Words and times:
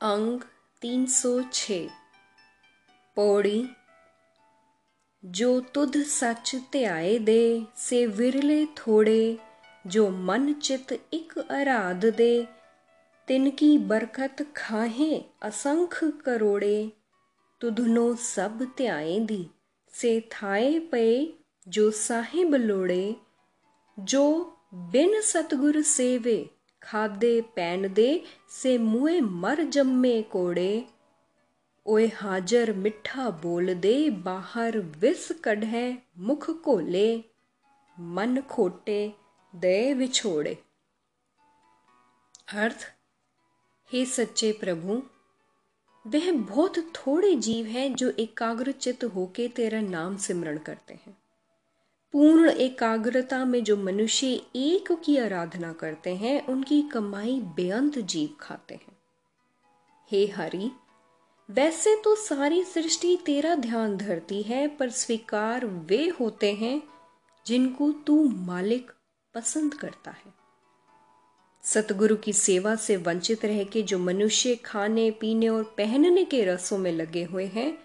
अंग 0.00 0.42
306 0.82 1.76
ਪੌੜੀ 3.16 3.66
ਜੋ 5.24 5.48
ਤੁਧ 5.74 5.96
ਸੱਚ 6.02 6.54
ਧਿਆਏ 6.72 7.18
ਦੇ 7.18 7.64
ਸੇ 7.76 8.04
ਵਿਰਲੇ 8.06 8.66
ਥੋੜੇ 8.76 9.36
ਜੋ 9.84 10.08
ਮਨ 10.10 10.52
ਚਿਤ 10.60 10.92
ਇੱਕ 11.12 11.38
ਅਰਾਧ 11.40 12.06
ਦੇ 12.10 12.46
ਤਿਨ 13.28 13.50
ਕੀ 13.50 13.76
ਬਰਕਤ 13.78 14.42
ਖਾਹੇ 14.54 15.20
ਅਸੰਖ 15.48 15.98
ਕਰੋੜੇ 16.24 16.90
ਤੁਧਨੋ 17.60 18.14
ਸਭ 18.20 18.64
ਧਿਆਏ 18.76 19.18
ਦੀ 19.26 19.44
ਸੇ 19.94 20.20
ਥਾਏ 20.30 20.78
ਪਏ 20.78 21.26
ਜੋ 21.68 21.90
ਸਾਹਿਬ 21.90 22.54
ਲੋੜੇ 22.54 23.14
ਜੋ 23.98 24.28
ਬਿਨ 24.92 25.20
ਸਤਗੁਰ 25.22 25.82
खादे 26.83 27.41
पैन 27.41 27.93
दे, 27.93 28.23
से 28.49 28.77
मुए 28.77 29.21
मर 29.21 29.63
जम्मे 29.63 30.21
कोड़े। 30.21 30.85
ओए 31.85 32.07
हाजर 32.07 32.73
मिठा 32.73 33.29
बोल 33.29 33.73
दे, 33.73 34.09
बाहर 34.09 34.77
विस 34.77 35.31
कढ़े 35.43 35.97
मुख 36.17 36.49
कोले। 36.63 37.23
मन 37.99 38.41
खोटे, 38.41 39.13
दे 39.55 39.93
विछोड़े। 39.93 40.57
अर्थ, 42.53 42.93
हे 43.91 44.05
सच्चे 44.05 44.51
प्रभु, 44.51 45.03
वह 46.07 46.31
बहुत 46.31 46.77
थोड़े 46.77 47.35
जीव 47.35 47.65
हैं 47.65 47.95
जो 47.95 48.09
एकाग्रचित 48.09 49.03
होके 49.03 49.47
तेरा 49.47 49.81
नाम 49.81 50.17
सिमरण 50.17 50.57
करते 50.57 50.93
हैं। 50.93 51.20
पूर्ण 52.13 52.49
एकाग्रता 52.49 53.45
में 53.45 53.63
जो 53.63 53.77
मनुष्य 53.77 54.27
एक 54.55 54.91
की 54.91 55.17
आराधना 55.17 55.73
करते 55.73 56.15
हैं, 56.15 56.47
उनकी 56.47 56.81
कमाई 56.81 57.39
बेअंत 57.39 57.99
जीव 57.99 58.37
खाते 58.39 58.75
हैं। 58.75 58.97
हे 60.11 60.27
हरि, 60.27 60.71
वैसे 61.49 61.95
तो 61.95 62.15
सारी 62.15 62.63
सृष्टि 62.63 63.19
तेरा 63.25 63.55
ध्यान 63.55 63.97
धरती 63.97 64.41
है, 64.41 64.67
पर 64.67 64.89
स्वीकार 64.89 65.65
वे 65.65 66.07
होते 66.09 66.53
हैं 66.53 66.83
जिनको 67.47 67.91
तू 67.91 68.29
मालिक 68.29 68.91
पसंद 69.35 69.73
करता 69.73 70.11
है। 70.11 70.33
सतगुरु 71.63 72.15
की 72.15 72.33
सेवा 72.33 72.75
से 72.75 72.97
वंचित 72.97 73.45
रह 73.45 73.63
के 73.63 73.81
जो 73.81 73.99
मनुष्य 73.99 74.55
खाने, 74.55 75.11
पीने 75.11 75.49
और 75.49 75.63
पहनने 75.63 76.25
के 76.25 76.45
रसों 76.45 76.77
में 76.77 76.91
लगे 76.91 77.23
हुए 77.23 77.45
हैं, 77.45 77.77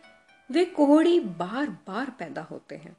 वे 0.50 0.64
कोहड़ी 0.64 1.20
बार 1.20 1.70
बार 1.70 2.10
पैदा 2.10 2.42
होते 2.42 2.74
हैं। 2.74 2.96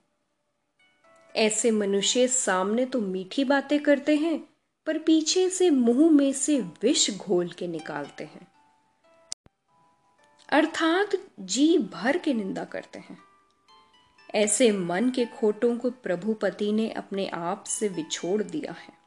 ऐसे 1.37 1.71
मनुष्य 1.71 2.27
सामने 2.27 2.85
तो 2.85 3.01
मीठी 3.01 3.43
बातें 3.43 3.83
करते 3.83 4.15
हैं, 4.15 4.49
पर 4.85 4.97
पीछे 4.97 5.49
से 5.49 5.69
मुँह 5.69 6.11
में 6.11 6.33
से 6.33 6.59
विष 6.61 7.17
घोल 7.17 7.49
के 7.49 7.67
निकालते 7.67 8.23
हैं। 8.23 8.47
अर्थात 10.49 11.09
जी 11.39 11.77
भर 11.77 12.17
के 12.17 12.33
निंदा 12.33 12.63
करते 12.63 12.99
हैं। 12.99 13.17
ऐसे 14.35 14.71
मन 14.71 15.09
के 15.09 15.25
खोटों 15.25 15.77
को 15.77 15.89
प्रभुपति 15.89 16.71
ने 16.71 16.89
अपने 16.89 17.27
आप 17.27 17.63
से 17.67 17.87
विछोड़ 17.87 18.43
दिया 18.43 18.71
है। 18.71 19.06